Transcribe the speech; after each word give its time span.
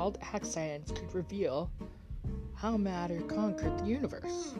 called 0.00 0.18
axions 0.20 0.94
could 0.94 1.14
reveal 1.14 1.70
how 2.54 2.74
matter 2.74 3.20
conquered 3.20 3.78
the 3.80 3.84
universe. 3.84 4.54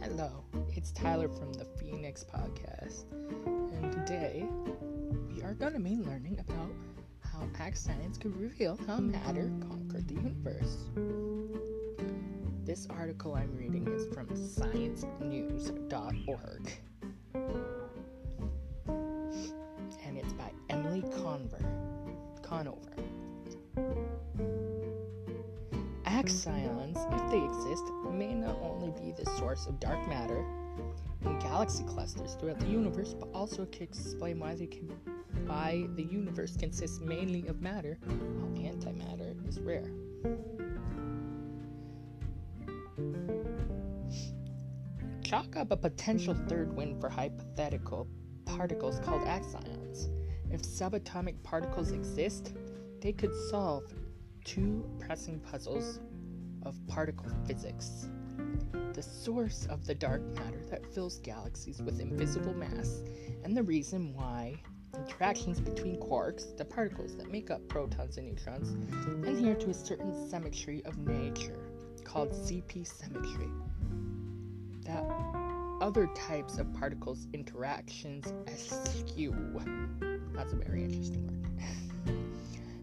Hello, 0.00 0.44
it's 0.76 0.92
Tyler 0.92 1.28
from 1.28 1.52
the 1.54 1.64
Phoenix 1.64 2.24
Podcast, 2.32 3.06
and 3.44 3.90
today 3.90 4.46
we 5.28 5.42
are 5.42 5.54
going 5.54 5.72
to 5.72 5.80
be 5.80 5.96
learning 5.96 6.38
about 6.38 6.70
how 7.18 7.40
axions 7.58 8.20
could 8.20 8.36
reveal 8.36 8.78
how 8.86 8.98
matter 8.98 9.50
conquered 9.68 10.06
the 10.06 10.14
universe. 10.14 10.76
This 12.64 12.86
article 12.88 13.34
I'm 13.34 13.56
reading 13.56 13.88
is 13.88 14.06
from 14.14 14.28
sciencenews.org. 14.28 16.72
And 20.04 20.16
it's 20.16 20.32
by 20.34 20.52
Emily 20.70 21.02
Conver. 21.02 21.64
Conover. 22.42 22.91
Axions, 26.46 26.96
if 27.12 27.30
they 27.30 27.44
exist, 27.44 27.84
may 28.10 28.34
not 28.34 28.58
only 28.62 28.90
be 29.00 29.12
the 29.12 29.28
source 29.38 29.66
of 29.66 29.78
dark 29.78 30.08
matter 30.08 30.44
in 31.24 31.38
galaxy 31.38 31.84
clusters 31.84 32.34
throughout 32.34 32.58
the 32.58 32.66
universe, 32.66 33.14
but 33.14 33.28
also 33.32 33.64
can 33.66 33.84
explain 33.84 34.40
why 34.40 34.56
can 34.56 34.88
why 35.46 35.86
the 35.94 36.02
universe 36.02 36.56
consists 36.56 37.00
mainly 37.00 37.46
of 37.46 37.60
matter, 37.60 37.98
while 38.04 38.52
antimatter 38.72 39.36
is 39.48 39.60
rare. 39.60 39.90
Chalk 45.22 45.56
up 45.56 45.70
a 45.70 45.76
potential 45.76 46.34
third 46.48 46.74
win 46.74 46.98
for 47.00 47.08
hypothetical 47.08 48.08
particles 48.44 48.98
called 49.00 49.22
axions. 49.22 50.08
If 50.50 50.62
subatomic 50.62 51.42
particles 51.42 51.92
exist, 51.92 52.52
they 53.00 53.12
could 53.12 53.34
solve 53.50 53.84
two 54.44 54.84
pressing 54.98 55.40
puzzles 55.40 56.00
of 56.64 56.74
particle 56.86 57.30
physics. 57.46 58.08
The 58.92 59.02
source 59.02 59.66
of 59.66 59.86
the 59.86 59.94
dark 59.94 60.22
matter 60.34 60.64
that 60.70 60.86
fills 60.94 61.18
galaxies 61.18 61.80
with 61.82 62.00
invisible 62.00 62.54
mass, 62.54 63.02
and 63.44 63.56
the 63.56 63.62
reason 63.62 64.14
why 64.14 64.60
interactions 64.94 65.60
between 65.60 65.96
quarks, 65.96 66.56
the 66.56 66.64
particles 66.64 67.16
that 67.16 67.30
make 67.30 67.50
up 67.50 67.66
protons 67.68 68.18
and 68.18 68.26
neutrons, 68.28 68.74
adhere 69.26 69.54
to 69.54 69.70
a 69.70 69.74
certain 69.74 70.28
symmetry 70.28 70.84
of 70.84 70.98
nature 70.98 71.58
called 72.04 72.30
CP 72.32 72.86
symmetry. 72.86 73.48
That 74.84 75.04
other 75.80 76.08
types 76.14 76.58
of 76.58 76.72
particles 76.74 77.26
interactions 77.32 78.32
eschew. 78.46 79.34
That's 80.34 80.52
a 80.52 80.56
very 80.56 80.84
interesting 80.84 81.26
word. 81.26 81.41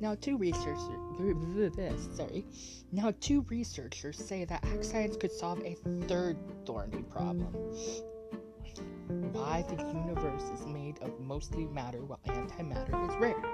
Now, 0.00 0.14
two 0.14 0.38
researchers, 0.38 0.80
sorry, 2.16 2.46
now 2.90 3.12
two 3.20 3.42
researchers 3.50 4.16
say 4.16 4.46
that 4.46 4.62
axions 4.62 5.20
could 5.20 5.30
solve 5.30 5.62
a 5.62 5.74
third 6.08 6.38
thorny 6.64 7.02
problem. 7.02 7.52
Why 9.32 9.62
the 9.68 9.76
universe 9.76 10.44
is 10.58 10.64
made 10.64 10.98
of 11.00 11.20
mostly 11.20 11.66
matter 11.66 12.02
while 12.02 12.20
antimatter 12.26 13.10
is 13.10 13.16
rare. 13.20 13.44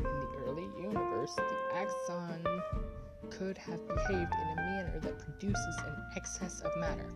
In 0.00 0.20
the 0.20 0.28
early 0.44 0.68
universe, 0.82 1.34
the 1.34 1.56
axon 1.74 2.62
could 3.30 3.56
have 3.56 3.88
behaved 3.88 4.34
in 4.34 4.48
a 4.52 4.56
manner 4.56 5.00
that 5.00 5.18
produces 5.18 5.76
an 5.86 5.96
excess 6.14 6.60
of 6.60 6.76
matter. 6.76 7.10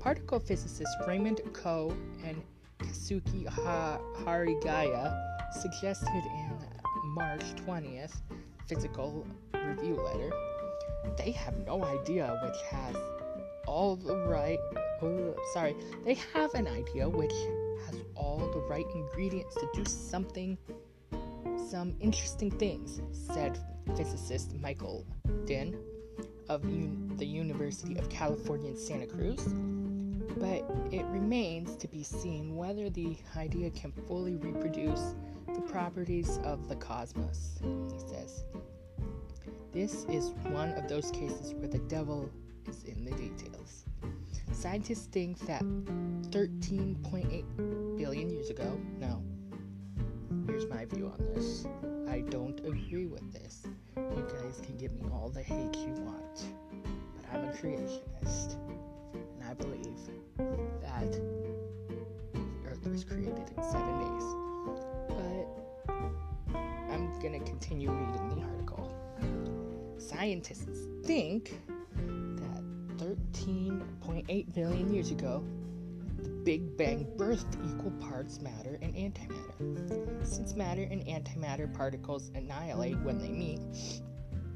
Particle 0.00 0.40
physicists 0.40 0.96
Raymond 1.06 1.42
Co 1.52 1.94
and 2.24 2.42
Kazuki 2.78 3.46
ha- 3.46 4.00
Harigaya 4.20 5.33
suggested 5.54 6.08
in 6.08 6.58
March 7.14 7.42
20th 7.66 8.14
physical 8.66 9.26
review 9.66 9.96
letter. 9.96 10.30
They 11.16 11.32
have 11.32 11.56
no 11.66 11.84
idea 11.84 12.40
which 12.42 12.60
has 12.70 12.96
all 13.66 13.96
the 13.96 14.16
right 14.16 14.58
oh, 15.02 15.34
sorry 15.52 15.74
they 16.04 16.14
have 16.32 16.52
an 16.54 16.66
idea 16.66 17.08
which 17.08 17.32
has 17.86 18.00
all 18.14 18.38
the 18.52 18.60
right 18.68 18.86
ingredients 18.94 19.54
to 19.54 19.68
do 19.74 19.84
something 19.84 20.56
some 21.68 21.94
interesting 22.00 22.50
things 22.50 23.00
said 23.12 23.58
physicist 23.96 24.54
michael 24.60 25.04
din 25.44 25.76
of 26.48 26.62
un- 26.64 27.12
the 27.16 27.26
university 27.26 27.96
of 27.98 28.08
california 28.08 28.70
in 28.70 28.76
santa 28.76 29.06
cruz 29.06 29.54
but 30.38 30.64
it 30.92 31.04
remains 31.06 31.76
to 31.76 31.88
be 31.88 32.02
seen 32.02 32.56
whether 32.56 32.90
the 32.90 33.16
idea 33.36 33.70
can 33.70 33.92
fully 34.06 34.36
reproduce 34.36 35.14
the 35.54 35.60
properties 35.60 36.38
of 36.44 36.68
the 36.68 36.76
cosmos, 36.76 37.58
he 37.62 37.98
says. 37.98 38.44
This 39.72 40.04
is 40.04 40.30
one 40.50 40.70
of 40.72 40.88
those 40.88 41.10
cases 41.10 41.54
where 41.54 41.68
the 41.68 41.78
devil 41.78 42.30
is 42.68 42.84
in 42.84 43.04
the 43.04 43.10
details. 43.12 43.84
Scientists 44.52 45.06
think 45.06 45.38
that 45.46 45.62
13.8 46.30 47.96
billion 47.96 48.30
years 48.30 48.50
ago, 48.50 48.80
now, 48.98 49.20
here's 50.46 50.66
my 50.66 50.84
view 50.84 51.06
on 51.06 51.18
this. 51.34 51.66
I 52.08 52.20
don't 52.20 52.58
agree 52.60 53.06
with 53.06 53.32
this. 53.32 53.66
You 53.96 54.26
guys 54.40 54.60
can 54.64 54.76
give 54.76 54.92
me 54.92 55.02
all 55.12 55.28
the 55.28 55.42
hate 55.42 55.76
you 55.76 55.92
want, 55.98 56.44
but 57.16 57.24
I'm 57.32 57.44
a 57.44 57.52
creationist. 57.52 58.56
I'm 67.34 67.40
gonna 67.40 67.50
continue 67.50 67.90
reading 67.90 68.28
the 68.28 68.46
article. 68.46 68.94
Scientists 69.98 70.86
think 71.04 71.60
that 71.96 72.98
13.8 72.98 74.54
billion 74.54 74.94
years 74.94 75.10
ago, 75.10 75.42
the 76.22 76.28
Big 76.28 76.76
Bang 76.76 77.08
birthed 77.16 77.56
equal 77.68 77.90
parts 78.08 78.40
matter 78.40 78.78
and 78.82 78.94
antimatter. 78.94 80.24
Since 80.24 80.54
matter 80.54 80.86
and 80.88 81.04
antimatter 81.06 81.74
particles 81.74 82.30
annihilate 82.36 83.00
when 83.00 83.18
they 83.18 83.30
meet, 83.30 83.58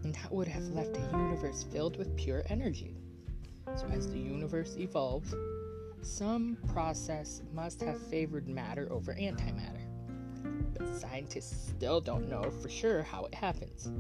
and 0.04 0.14
that 0.14 0.30
would 0.30 0.46
have 0.46 0.68
left 0.68 0.96
a 0.96 1.00
universe 1.16 1.64
filled 1.72 1.96
with 1.96 2.16
pure 2.16 2.44
energy. 2.48 2.94
So, 3.74 3.86
as 3.88 4.08
the 4.08 4.20
universe 4.20 4.76
evolved, 4.78 5.34
some 6.02 6.56
process 6.72 7.42
must 7.52 7.80
have 7.80 8.00
favored 8.00 8.46
matter 8.46 8.86
over 8.92 9.14
antimatter. 9.14 9.77
But 10.78 10.94
scientists 10.94 11.68
still 11.68 12.00
don't 12.00 12.28
know 12.28 12.50
for 12.62 12.68
sure 12.68 13.02
how 13.02 13.24
it 13.24 13.34
happens. 13.34 13.90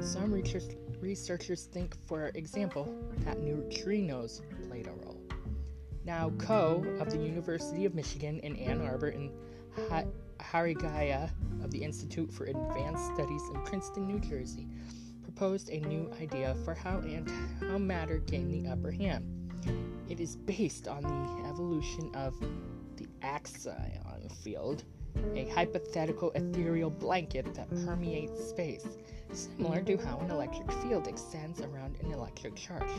Some 0.00 0.32
research- 0.32 0.76
researchers 1.00 1.64
think, 1.64 1.96
for 2.06 2.28
example, 2.34 2.94
that 3.24 3.38
neutrinos 3.38 4.40
played 4.66 4.86
a 4.86 4.92
role. 4.92 5.20
Now, 6.04 6.30
Co 6.38 6.84
of 6.98 7.10
the 7.10 7.18
University 7.18 7.84
of 7.84 7.94
Michigan 7.94 8.40
in 8.40 8.56
Ann 8.56 8.80
Arbor 8.80 9.08
and 9.08 9.30
ha- 9.88 10.04
Harigaya 10.40 11.30
of 11.62 11.70
the 11.70 11.84
Institute 11.84 12.32
for 12.32 12.46
Advanced 12.46 13.06
Studies 13.14 13.42
in 13.54 13.60
Princeton, 13.62 14.06
New 14.08 14.18
Jersey, 14.18 14.66
proposed 15.22 15.70
a 15.70 15.78
new 15.80 16.10
idea 16.20 16.56
for 16.64 16.74
how, 16.74 16.98
and 16.98 17.30
how 17.60 17.78
matter 17.78 18.18
gained 18.18 18.52
the 18.52 18.68
upper 18.68 18.90
hand. 18.90 19.24
It 20.08 20.18
is 20.18 20.36
based 20.36 20.88
on 20.88 21.02
the 21.02 21.48
evolution 21.48 22.10
of 22.14 22.38
the 22.96 23.06
axion 23.22 24.32
field, 24.42 24.84
a 25.34 25.48
hypothetical 25.50 26.30
ethereal 26.32 26.90
blanket 26.90 27.54
that 27.54 27.68
permeates 27.84 28.48
space, 28.48 28.86
similar 29.32 29.82
to 29.82 29.96
how 29.96 30.18
an 30.18 30.30
electric 30.30 30.70
field 30.82 31.06
extends 31.06 31.60
around 31.60 31.96
an 32.02 32.12
electric 32.12 32.54
charge. 32.54 32.90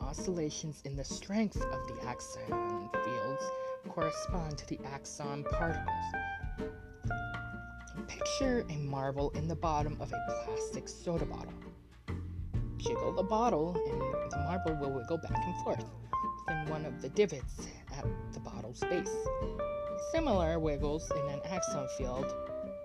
Oscillations 0.00 0.82
in 0.84 0.96
the 0.96 1.04
strength 1.04 1.56
of 1.56 1.86
the 1.88 1.94
axion 2.04 2.90
fields 3.04 3.44
correspond 3.88 4.58
to 4.58 4.66
the 4.68 4.78
axon 4.86 5.44
particles. 5.44 5.88
Picture 8.08 8.64
a 8.68 8.76
marble 8.76 9.30
in 9.30 9.48
the 9.48 9.56
bottom 9.56 9.96
of 10.00 10.12
a 10.12 10.44
plastic 10.44 10.88
soda 10.88 11.24
bottle. 11.24 11.52
Jiggle 12.76 13.12
the 13.12 13.22
bottle, 13.22 13.76
and 13.90 14.32
the 14.32 14.36
marble 14.38 14.74
will 14.76 14.92
wiggle 14.92 15.18
back 15.18 15.36
and 15.36 15.64
forth 15.64 15.84
within 16.46 16.70
one 16.70 16.84
of 16.84 17.00
the 17.00 17.08
divots 17.10 17.68
at 17.96 18.04
the 18.32 18.40
bottle's 18.40 18.80
base. 18.80 19.16
Similar 20.10 20.58
wiggles 20.58 21.10
in 21.10 21.32
an 21.32 21.40
axon 21.44 21.86
field 21.96 22.26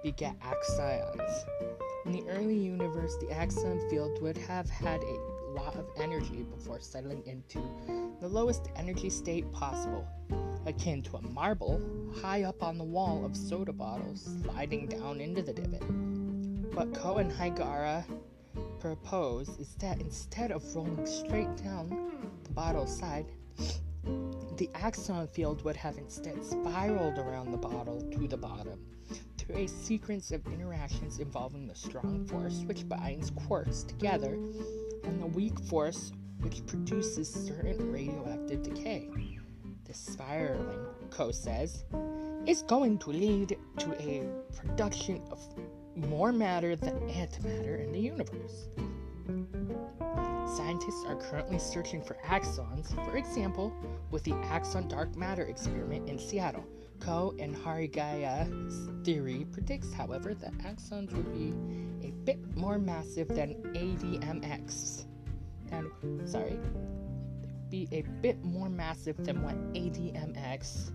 beget 0.04 0.36
axions. 0.40 1.46
In 2.06 2.12
the 2.12 2.24
early 2.30 2.58
universe, 2.58 3.16
the 3.20 3.32
axon 3.32 3.90
field 3.90 4.22
would 4.22 4.38
have 4.38 4.70
had 4.70 5.02
a 5.02 5.38
lot 5.54 5.76
of 5.76 5.88
energy 5.98 6.44
before 6.44 6.80
settling 6.80 7.24
into 7.26 7.62
the 8.20 8.28
lowest 8.28 8.70
energy 8.76 9.10
state 9.10 9.52
possible, 9.52 10.08
akin 10.66 11.02
to 11.04 11.18
a 11.18 11.22
marble 11.22 11.82
high 12.22 12.44
up 12.44 12.62
on 12.62 12.78
the 12.78 12.84
wall 12.84 13.26
of 13.26 13.36
soda 13.36 13.74
bottles 13.74 14.30
sliding 14.44 14.88
down 14.88 15.20
into 15.20 15.42
the 15.42 15.54
divot. 15.54 15.84
What 16.74 16.94
Co 16.94 17.18
and 17.18 17.32
Higara 17.32 18.06
propose 18.80 19.50
is 19.58 19.76
that 19.80 20.00
instead 20.00 20.52
of 20.52 20.64
rolling 20.76 21.06
straight 21.06 21.56
down 21.58 21.90
the 22.44 22.52
bottle 22.52 22.88
side, 22.88 23.26
the 24.58 24.70
axon 24.76 25.28
field 25.28 25.64
would 25.64 25.76
have 25.76 25.98
instead 25.98 26.44
spiraled 26.44 27.18
around 27.18 27.52
the 27.52 27.58
bottle 27.58 28.02
to 28.12 28.28
the 28.28 28.38
bottom 28.38 28.80
to 29.38 29.48
to 29.48 29.58
a 29.58 29.68
sequence 29.68 30.32
of 30.32 30.46
interactions 30.48 31.20
involving 31.20 31.68
the 31.68 31.76
strong 31.76 32.26
force 32.26 32.64
which 32.66 32.88
binds 32.88 33.32
quarks 33.32 33.88
together 33.88 34.34
and 35.04 35.22
the 35.22 35.26
weak 35.26 35.58
force 35.62 36.12
which 36.42 36.66
produces 36.66 37.34
certain 37.34 37.92
radioactive 37.92 38.62
decay. 38.62 39.10
The 39.86 39.94
spiraling, 39.94 40.86
Co 41.10 41.32
says, 41.32 41.86
is 42.46 42.62
going 42.64 43.00
to 43.00 43.10
lead 43.10 43.58
to 43.78 44.02
a 44.02 44.26
production 44.56 45.22
of 45.32 45.40
more 45.96 46.32
matter 46.32 46.76
than 46.76 47.00
antimatter 47.10 47.84
in 47.84 47.92
the 47.92 48.00
universe. 48.00 48.68
Scientists 50.58 51.06
are 51.06 51.16
currently 51.16 51.60
searching 51.60 52.02
for 52.02 52.16
axons, 52.26 52.92
for 53.06 53.16
example, 53.16 53.72
with 54.10 54.24
the 54.24 54.34
Axon 54.46 54.88
Dark 54.88 55.16
Matter 55.16 55.44
experiment 55.44 56.10
in 56.10 56.18
Seattle. 56.18 56.66
Co 57.00 57.36
and 57.38 57.56
Harigaya's 57.56 58.90
theory 59.06 59.46
predicts, 59.52 59.94
however, 59.94 60.34
that 60.34 60.58
axons 60.58 61.14
would 61.14 61.32
be 61.32 61.54
a 62.08 62.10
bit 62.26 62.40
more 62.58 62.80
massive 62.80 63.28
than 63.28 63.54
ADMX. 63.76 65.06
And, 65.72 65.92
sorry, 66.28 66.58
be 67.70 67.88
a 67.92 68.02
bit 68.24 68.44
more 68.44 68.68
massive 68.68 69.24
than 69.24 69.44
what 69.44 69.56
ADMX 69.74 70.90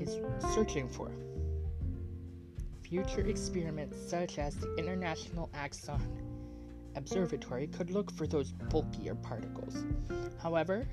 is 0.00 0.16
searching 0.54 0.88
for. 0.88 1.12
Future 2.80 3.26
experiments 3.26 3.98
such 4.08 4.38
as 4.38 4.54
the 4.54 4.74
International 4.76 5.50
Axon 5.52 6.00
Observatory 6.98 7.68
could 7.68 7.92
look 7.92 8.10
for 8.10 8.26
those 8.26 8.50
bulkier 8.50 9.14
particles. 9.14 9.84
However, 10.42 10.84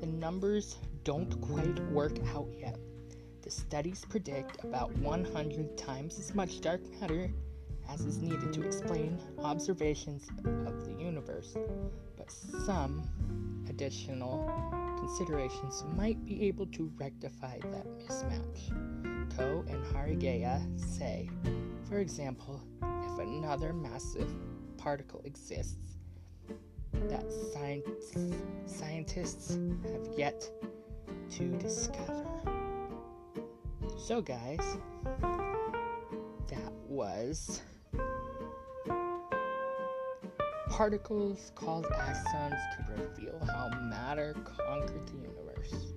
the 0.00 0.06
numbers 0.06 0.76
don't 1.04 1.40
quite 1.40 1.78
work 1.90 2.18
out 2.34 2.48
yet. 2.58 2.78
The 3.40 3.50
studies 3.50 4.04
predict 4.04 4.62
about 4.62 4.94
100 4.98 5.78
times 5.78 6.18
as 6.18 6.34
much 6.34 6.60
dark 6.60 6.82
matter 7.00 7.30
as 7.88 8.02
is 8.02 8.18
needed 8.18 8.52
to 8.52 8.62
explain 8.62 9.18
observations 9.38 10.28
of 10.66 10.84
the 10.84 10.94
universe, 10.98 11.56
but 12.18 12.30
some 12.30 13.02
additional 13.70 14.52
considerations 14.98 15.82
might 15.96 16.22
be 16.26 16.46
able 16.46 16.66
to 16.66 16.92
rectify 16.98 17.58
that 17.72 17.86
mismatch. 17.98 19.34
Co 19.34 19.64
and 19.66 19.82
Harigaya 19.86 20.60
say, 20.78 21.30
for 21.88 22.00
example, 22.00 22.60
if 22.82 23.18
another 23.18 23.72
massive 23.72 24.30
particle 24.80 25.20
exists 25.24 25.98
that 27.08 27.24
science, 27.52 28.16
scientists 28.66 29.58
have 29.92 30.08
yet 30.16 30.48
to 31.30 31.48
discover. 31.58 32.24
So, 33.98 34.20
guys, 34.20 34.78
that 36.48 36.72
was 36.88 37.62
particles 40.68 41.52
called 41.54 41.84
axons 41.86 42.58
could 42.76 42.98
reveal 42.98 43.38
how 43.46 43.68
matter 43.82 44.34
conquered 44.44 45.06
the 45.06 45.12
universe. 45.12 45.92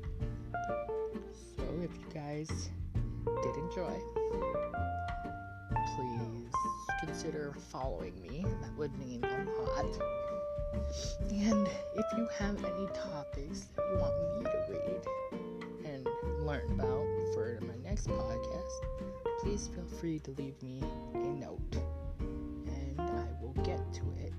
So, 1.56 1.64
if 1.82 1.92
you 1.98 2.14
guys 2.14 2.70
did 3.44 3.56
enjoy, 3.56 3.98
consider 7.14 7.54
following 7.72 8.20
me. 8.24 8.44
That 8.62 8.76
would 8.76 8.98
mean 8.98 9.24
a 9.24 9.62
lot. 9.62 9.86
And 11.30 11.70
if 11.96 12.06
you 12.18 12.28
have 12.40 12.58
any 12.66 12.88
topics 12.88 13.68
that 13.76 13.86
you 13.92 14.00
want 14.00 14.40
me 14.40 14.46
to 14.46 14.74
read 14.74 15.86
and 15.86 16.08
learn 16.44 16.72
about 16.72 17.06
for 17.36 17.60
my 17.62 17.76
next 17.88 18.08
podcast, 18.08 18.72
please 19.42 19.70
feel 19.76 19.86
free 20.00 20.18
to 20.22 20.32
leave 20.32 20.60
me 20.64 20.82
a 21.14 21.18
note 21.18 21.76
and 22.20 23.00
I 23.00 23.28
will 23.40 23.54
get 23.64 23.94
to 23.94 24.04
it 24.20 24.34